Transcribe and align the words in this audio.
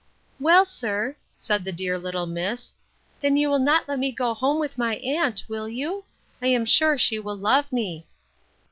Well, 0.39 0.65
sir, 0.65 1.15
said 1.37 1.63
the 1.63 1.71
dear 1.71 1.95
little 1.95 2.25
miss, 2.25 2.73
then 3.19 3.37
you 3.37 3.49
will 3.49 3.59
not 3.59 3.87
let 3.87 3.99
me 3.99 4.11
go 4.11 4.33
home 4.33 4.57
with 4.59 4.75
my 4.75 4.95
aunt, 4.95 5.43
will 5.47 5.69
you? 5.69 6.05
I 6.41 6.47
am 6.47 6.65
sure 6.65 6.97
she 6.97 7.19
will 7.19 7.37
love 7.37 7.71
me. 7.71 8.07